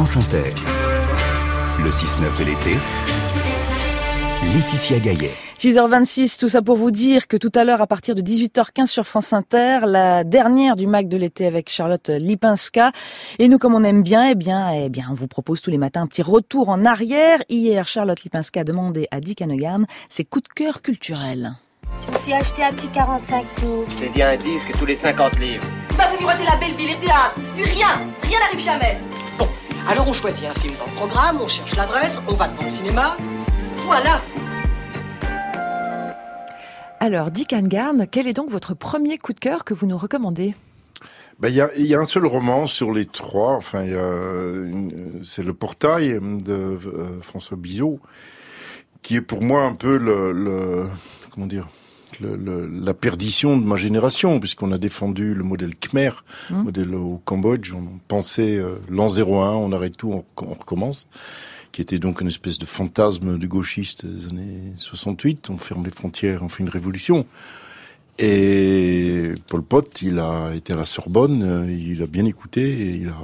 France 0.00 0.16
Inter. 0.16 0.54
Le 1.78 1.90
6-9 1.90 2.38
de 2.38 2.44
l'été, 2.44 2.78
Laetitia 4.54 4.98
Gaillet. 4.98 5.32
6h26, 5.58 6.40
tout 6.40 6.48
ça 6.48 6.62
pour 6.62 6.76
vous 6.76 6.90
dire 6.90 7.28
que 7.28 7.36
tout 7.36 7.52
à 7.54 7.64
l'heure, 7.64 7.82
à 7.82 7.86
partir 7.86 8.14
de 8.14 8.22
18h15 8.22 8.86
sur 8.86 9.06
France 9.06 9.34
Inter, 9.34 9.80
la 9.84 10.24
dernière 10.24 10.76
du 10.76 10.86
MAC 10.86 11.06
de 11.06 11.18
l'été 11.18 11.46
avec 11.46 11.68
Charlotte 11.68 12.08
Lipinska. 12.08 12.92
Et 13.38 13.48
nous, 13.48 13.58
comme 13.58 13.74
on 13.74 13.84
aime 13.84 14.02
bien, 14.02 14.30
eh 14.30 14.34
bien, 14.34 14.72
eh 14.72 14.88
bien, 14.88 15.06
on 15.10 15.14
vous 15.14 15.28
propose 15.28 15.60
tous 15.60 15.70
les 15.70 15.76
matins 15.76 16.00
un 16.00 16.06
petit 16.06 16.22
retour 16.22 16.70
en 16.70 16.86
arrière. 16.86 17.40
Hier, 17.50 17.86
Charlotte 17.86 18.22
Lipinska 18.22 18.60
a 18.60 18.64
demandé 18.64 19.06
à 19.10 19.20
Dick 19.20 19.42
Hanegarn 19.42 19.84
ses 20.08 20.24
coups 20.24 20.48
de 20.48 20.54
cœur 20.54 20.80
culturels. 20.80 21.52
Je 22.06 22.10
me 22.10 22.18
suis 22.20 22.32
acheté 22.32 22.64
un 22.64 22.72
petit 22.72 22.88
45 22.88 23.44
tours. 23.56 23.84
Je 23.90 23.96
t'ai 23.96 24.08
dit 24.08 24.22
un 24.22 24.38
disque 24.38 24.72
tous 24.78 24.86
les 24.86 24.96
50 24.96 25.38
livres. 25.38 25.66
Tu 25.90 25.96
m'as 25.98 26.04
fait 26.04 26.16
miroiter 26.16 26.44
la 26.44 26.56
belle 26.56 26.74
ville, 26.74 26.88
les 26.88 27.06
théâtres. 27.06 27.38
Puis 27.52 27.64
rien, 27.64 28.00
rien 28.22 28.38
n'arrive 28.38 28.60
jamais. 28.60 28.98
Alors 29.90 30.06
on 30.06 30.12
choisit 30.12 30.46
un 30.46 30.54
film 30.54 30.74
dans 30.78 30.86
le 30.86 30.92
programme, 30.92 31.40
on 31.42 31.48
cherche 31.48 31.74
l'adresse, 31.74 32.20
on 32.28 32.34
va 32.34 32.46
devant 32.46 32.62
le 32.62 32.70
cinéma. 32.70 33.16
Voilà. 33.86 34.22
Alors, 37.00 37.32
Dick 37.32 37.52
Hanegarn, 37.52 38.06
quel 38.08 38.28
est 38.28 38.32
donc 38.32 38.50
votre 38.50 38.74
premier 38.74 39.18
coup 39.18 39.32
de 39.32 39.40
cœur 39.40 39.64
que 39.64 39.74
vous 39.74 39.88
nous 39.88 39.98
recommandez? 39.98 40.54
Ben, 41.40 41.48
il 41.48 41.56
y, 41.56 41.60
a, 41.60 41.76
y, 41.76 41.92
a, 41.92 41.98
un 41.98 42.04
seul 42.04 42.24
roman 42.24 42.68
sur 42.68 42.92
les 42.92 43.04
trois. 43.04 43.56
Enfin, 43.56 43.84
c'est 45.24 45.42
le 45.42 45.54
Portail 45.54 46.20
de 46.20 46.52
euh, 46.52 47.20
François 47.20 47.56
Bizot, 47.56 47.98
qui 49.02 49.16
est 49.16 49.20
pour 49.20 49.42
moi 49.42 49.62
un 49.62 49.74
peu 49.74 49.96
le, 49.96 50.30
le 50.30 50.86
comment 51.34 51.48
dire, 51.48 51.66
le, 52.20 52.36
le, 52.36 52.66
la 52.66 52.94
perdition 52.94 53.56
de 53.56 53.64
ma 53.64 53.76
génération, 53.76 54.40
puisqu'on 54.40 54.72
a 54.72 54.78
défendu 54.78 55.34
le 55.34 55.44
modèle 55.44 55.74
Khmer, 55.76 56.10
le 56.50 56.56
Mmh. 56.56 56.62
modèle 56.62 56.94
au 56.94 57.20
Cambodge. 57.24 57.72
On 57.74 57.84
pensait 58.08 58.56
euh, 58.56 58.76
l'an 58.88 59.08
01, 59.08 59.22
on 59.54 59.72
arrête 59.72 59.96
tout, 59.96 60.12
on, 60.12 60.24
on 60.44 60.54
recommence 60.54 61.06
qui 61.72 61.80
était 61.82 61.98
donc 62.00 62.20
une 62.20 62.26
espèce 62.26 62.58
de 62.58 62.66
fantasme 62.66 63.38
de 63.38 63.46
gauchiste 63.46 64.04
des 64.04 64.26
années 64.26 64.72
68. 64.76 65.50
On 65.50 65.56
ferme 65.56 65.84
les 65.84 65.90
frontières, 65.92 66.42
on 66.42 66.48
fait 66.48 66.64
une 66.64 66.68
révolution. 66.68 67.26
Et 68.18 69.32
Pol 69.48 69.62
Pot, 69.62 70.02
il 70.02 70.18
a 70.18 70.52
été 70.54 70.72
à 70.72 70.76
la 70.76 70.84
Sorbonne, 70.84 71.42
euh, 71.42 71.70
il 71.72 72.02
a 72.02 72.06
bien 72.06 72.24
écouté 72.26 72.60
et 72.62 72.94
il 72.96 73.08
a 73.08 73.14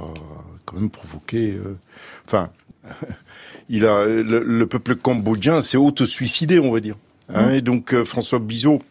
quand 0.65 0.77
même 0.77 0.89
provoqué. 0.89 1.53
euh, 1.53 1.77
enfin, 2.25 2.49
il 3.69 3.85
a 3.85 4.05
le, 4.05 4.41
le 4.43 4.65
peuple 4.67 4.95
cambodgien 4.95 5.61
s'est 5.61 5.77
auto-suicidé, 5.77 6.59
on 6.59 6.71
va 6.71 6.79
dire. 6.79 6.95
Hein, 7.33 7.51
Et 7.51 7.61
donc 7.61 7.93
euh, 7.93 8.05
François 8.05 8.39
Bizot 8.39 8.81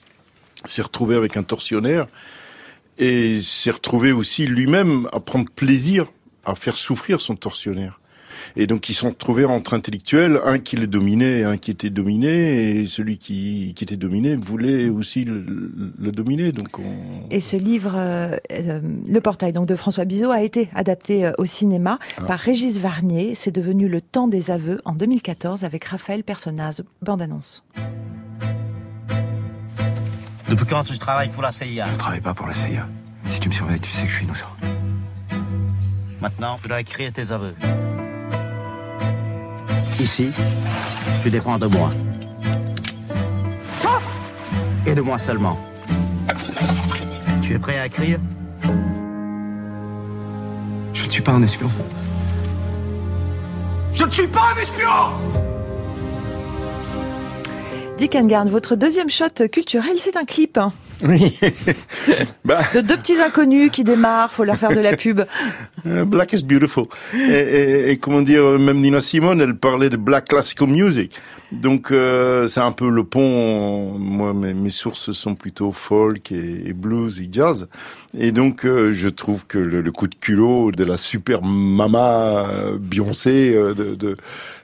s'est 0.66 0.82
retrouvé 0.82 1.16
avec 1.16 1.36
un 1.36 1.42
tortionnaire 1.42 2.06
et 2.98 3.40
s'est 3.40 3.70
retrouvé 3.70 4.12
aussi 4.12 4.46
lui-même 4.46 5.08
à 5.12 5.20
prendre 5.20 5.50
plaisir 5.50 6.06
à 6.44 6.54
faire 6.54 6.76
souffrir 6.76 7.20
son 7.20 7.36
tortionnaire. 7.36 8.00
Et 8.54 8.66
donc 8.66 8.88
ils 8.88 8.94
sont 8.94 9.08
retrouvés 9.08 9.44
entre 9.44 9.74
intellectuels, 9.74 10.38
un 10.44 10.58
qui 10.58 10.76
les 10.76 10.86
dominait 10.86 11.40
et 11.40 11.44
un 11.44 11.56
qui 11.56 11.70
était 11.70 11.90
dominé, 11.90 12.80
et 12.80 12.86
celui 12.86 13.18
qui, 13.18 13.72
qui 13.74 13.84
était 13.84 13.96
dominé 13.96 14.36
voulait 14.36 14.88
aussi 14.88 15.24
le, 15.24 15.72
le 15.98 16.12
dominer. 16.12 16.52
Donc 16.52 16.78
on... 16.78 16.84
Et 17.30 17.40
ce 17.40 17.56
livre, 17.56 17.94
euh, 17.96 18.36
euh, 18.52 18.80
Le 19.08 19.20
Portail, 19.20 19.52
donc 19.52 19.66
de 19.66 19.76
François 19.76 20.04
Bizot, 20.04 20.30
a 20.30 20.42
été 20.42 20.68
adapté 20.74 21.26
euh, 21.26 21.32
au 21.38 21.44
cinéma 21.44 21.98
par 22.26 22.38
Régis 22.38 22.78
Varnier. 22.78 23.34
C'est 23.34 23.52
devenu 23.52 23.88
Le 23.88 24.00
Temps 24.00 24.28
des 24.28 24.50
aveux 24.50 24.80
en 24.84 24.92
2014 24.92 25.64
avec 25.64 25.84
Raphaël 25.84 26.22
Personnaz. 26.22 26.82
Bande 27.02 27.22
annonce. 27.22 27.64
Depuis 30.48 30.66
quand 30.66 30.84
tu 30.84 30.96
travailles 30.98 31.30
pour 31.30 31.42
la 31.42 31.50
CIA 31.50 31.86
Je 31.92 31.98
travaille 31.98 32.20
pas 32.20 32.34
pour 32.34 32.46
la 32.46 32.54
CIA. 32.54 32.86
Si 33.26 33.40
tu 33.40 33.48
me 33.48 33.54
surveilles, 33.54 33.80
tu 33.80 33.90
sais 33.90 34.04
que 34.04 34.10
je 34.10 34.16
suis 34.16 34.24
innocent. 34.24 34.46
Maintenant, 36.20 36.58
tu 36.62 36.68
dois 36.68 36.80
écrire 36.80 37.12
tes 37.12 37.32
aveux. 37.32 37.54
Ici, 39.98 40.30
tu 41.22 41.30
dépends 41.30 41.58
de 41.58 41.66
moi. 41.66 41.90
Et 44.86 44.94
de 44.94 45.00
moi 45.00 45.18
seulement. 45.18 45.58
Tu 47.42 47.54
es 47.54 47.58
prêt 47.58 47.78
à 47.78 47.86
écrire? 47.86 48.18
Je 50.94 51.04
ne 51.04 51.10
suis 51.10 51.22
pas 51.22 51.32
un 51.32 51.42
espion. 51.42 51.70
Je 53.92 54.04
ne 54.04 54.10
suis 54.10 54.28
pas 54.28 54.52
un 54.54 54.60
espion 54.60 55.45
Dick 57.98 58.14
Hanegarn, 58.14 58.50
votre 58.50 58.76
deuxième 58.76 59.08
shot 59.08 59.48
culturel, 59.50 59.96
c'est 59.98 60.18
un 60.18 60.26
clip 60.26 60.58
Oui. 61.04 61.38
bah, 62.44 62.60
de 62.74 62.80
deux 62.80 62.96
petits 62.96 63.20
inconnus 63.20 63.70
qui 63.70 63.84
démarrent, 63.84 64.30
faut 64.30 64.44
leur 64.44 64.56
faire 64.56 64.70
de 64.70 64.80
la 64.80 64.96
pub. 64.96 65.22
Euh, 65.86 66.04
Black 66.04 66.32
is 66.32 66.42
beautiful. 66.42 66.86
Et, 67.14 67.18
et, 67.18 67.90
et, 67.90 67.96
comment 67.98 68.22
dire, 68.22 68.58
même 68.58 68.80
Nina 68.80 69.00
Simone, 69.00 69.40
elle 69.40 69.54
parlait 69.54 69.88
de 69.88 69.96
black 69.96 70.26
classical 70.28 70.66
music. 70.66 71.12
Donc 71.52 71.92
euh, 71.92 72.48
c'est 72.48 72.60
un 72.60 72.72
peu 72.72 72.90
le 72.90 73.04
pont. 73.04 73.96
Moi, 73.98 74.34
mes, 74.34 74.52
mes 74.52 74.70
sources 74.70 75.12
sont 75.12 75.36
plutôt 75.36 75.70
folk 75.70 76.32
et, 76.32 76.62
et 76.66 76.72
blues 76.72 77.20
et 77.20 77.28
jazz. 77.30 77.68
Et 78.18 78.32
donc 78.32 78.66
euh, 78.66 78.92
je 78.92 79.08
trouve 79.08 79.46
que 79.46 79.58
le, 79.58 79.80
le, 79.80 79.92
coup 79.92 80.08
de 80.08 80.16
culot 80.16 80.72
de 80.72 80.82
la 80.82 80.96
super 80.96 81.42
mama 81.42 82.50
euh, 82.50 82.78
Beyoncé 82.80 83.54
euh, 83.54 83.74
de, 83.74 83.94
de, 83.94 84.16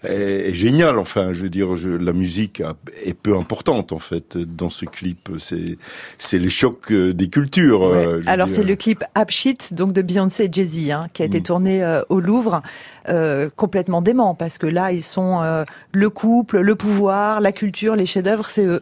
est, 0.03 0.49
est, 0.51 0.55
génial. 0.55 0.99
Enfin, 0.99 1.33
je 1.33 1.43
veux 1.43 1.51
dire, 1.51 1.77
je, 1.77 1.91
la 1.91 2.13
musique 2.13 2.63
est 3.05 3.15
peu 3.15 3.37
importante 3.37 3.93
en 3.93 4.01
fait 4.01 4.37
dans 4.37 4.71
ce 4.71 4.85
clip. 4.85 5.31
C'est 5.39 5.79
c'est 6.23 6.39
les 6.39 6.51
chocs 6.51 6.93
des 6.93 7.29
cultures. 7.29 7.83
Ouais. 7.83 8.21
Alors 8.27 8.49
c'est 8.49 8.63
le 8.63 8.77
clip 8.77 9.05
Up 9.17 9.31
Shit 9.31 9.75
donc 9.75 9.93
de 9.93 10.03
Beyoncé 10.03 10.45
et 10.45 10.49
Jay-Z 10.51 10.91
hein, 10.91 11.07
qui 11.13 11.23
a 11.23 11.27
été 11.27 11.41
mm. 11.41 11.43
tourné 11.43 11.83
euh, 11.83 12.03
au 12.09 12.21
Louvre. 12.21 12.63
Euh, 13.09 13.51
complètement 13.57 14.01
dément 14.01 14.37
parce 14.37 14.59
que 14.59 14.67
là 14.69 14.93
ils 14.93 15.03
sont 15.03 15.43
euh, 15.43 15.65
le 15.91 16.09
couple, 16.09 16.61
le 16.61 16.77
pouvoir, 16.77 17.41
la 17.41 17.51
culture, 17.51 17.97
les 17.97 18.07
chefs-d'œuvre, 18.07 18.49
c'est 18.49 18.65
eux. 18.65 18.81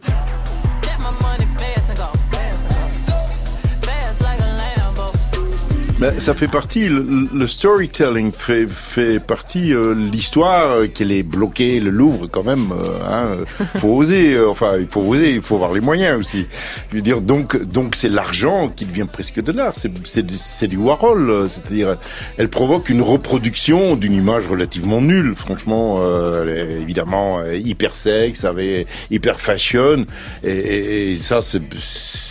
Ben, 6.00 6.18
ça 6.18 6.32
fait 6.32 6.48
partie, 6.48 6.88
le, 6.88 7.28
le 7.30 7.46
storytelling 7.46 8.32
fait, 8.32 8.66
fait 8.66 9.20
partie, 9.20 9.74
euh, 9.74 9.94
l'histoire 9.94 10.70
euh, 10.70 10.86
qu'elle 10.86 11.12
est 11.12 11.22
bloquée, 11.22 11.78
le 11.78 11.90
Louvre 11.90 12.26
quand 12.26 12.42
même, 12.42 12.72
euh, 12.72 12.98
hein, 13.06 13.44
faut 13.76 13.88
oser, 13.88 14.32
euh, 14.32 14.48
enfin 14.48 14.78
il 14.78 14.86
faut 14.86 15.02
oser, 15.02 15.34
il 15.34 15.42
faut 15.42 15.56
avoir 15.56 15.74
les 15.74 15.80
moyens 15.80 16.18
aussi. 16.18 16.46
Je 16.90 16.96
veux 16.96 17.02
dire, 17.02 17.20
donc 17.20 17.62
donc 17.64 17.94
c'est 17.96 18.08
l'argent 18.08 18.72
qui 18.74 18.86
devient 18.86 19.06
presque 19.12 19.42
de 19.42 19.52
l'art, 19.52 19.74
c'est 19.76 19.92
c'est 20.06 20.68
du 20.68 20.78
Warhol, 20.78 21.28
euh, 21.28 21.48
c'est-à-dire 21.48 21.98
elle 22.38 22.48
provoque 22.48 22.88
une 22.88 23.02
reproduction 23.02 23.94
d'une 23.94 24.14
image 24.14 24.46
relativement 24.46 25.02
nulle, 25.02 25.34
franchement, 25.34 25.98
euh, 26.00 26.44
elle 26.44 26.48
est 26.48 26.80
évidemment 26.80 27.44
hyper 27.44 27.94
sexe, 27.94 28.44
avait 28.46 28.86
hyper 29.10 29.38
fashion, 29.38 30.06
et, 30.44 30.50
et, 30.50 31.10
et 31.10 31.16
ça 31.16 31.42
c'est 31.42 31.60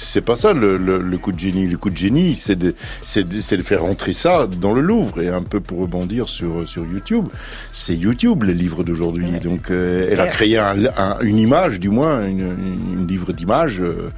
c'est 0.09 0.21
pas 0.21 0.35
ça 0.35 0.53
le, 0.53 0.75
le, 0.77 0.99
le, 0.99 1.17
coup 1.17 1.31
de 1.31 1.37
génie. 1.39 1.67
Le 1.67 1.77
coup 1.77 1.91
de 1.91 1.97
génie, 1.97 2.33
c'est 2.33 2.55
de, 2.55 2.73
de, 3.15 3.21
de, 3.55 3.63
faire 3.63 3.83
rentrer 3.83 4.13
ça 4.13 4.47
dans 4.47 4.73
le 4.73 4.81
Louvre. 4.81 5.21
Et 5.21 5.29
un 5.29 5.43
peu 5.43 5.59
pour 5.59 5.79
rebondir 5.79 6.27
sur, 6.27 6.67
sur 6.67 6.83
YouTube, 6.85 7.27
c'est 7.71 7.95
YouTube 7.95 8.43
les 8.43 8.55
livres 8.55 8.83
d'aujourd'hui. 8.83 9.31
Ouais. 9.31 9.39
Donc, 9.39 9.69
euh, 9.69 10.09
elle 10.11 10.19
a 10.19 10.27
créé 10.27 10.57
un, 10.57 10.85
un, 10.97 11.19
une 11.21 11.39
image, 11.39 11.79
du 11.79 11.89
moins, 11.89 12.25
une, 12.25 12.55
une 12.93 13.07
livre 13.07 13.33
d'images 13.33 13.81
euh, 13.81 14.09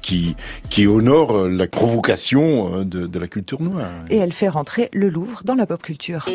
qui, 0.00 0.36
qui 0.70 0.86
honore 0.86 1.48
la 1.48 1.66
provocation 1.66 2.84
de, 2.84 3.06
de, 3.06 3.18
la 3.18 3.26
culture 3.26 3.60
noire. 3.60 3.90
Et 4.10 4.16
elle 4.16 4.32
fait 4.32 4.48
rentrer 4.48 4.88
le 4.92 5.08
Louvre 5.08 5.42
dans 5.44 5.56
la 5.56 5.66
pop 5.66 5.82
culture. 5.82 6.26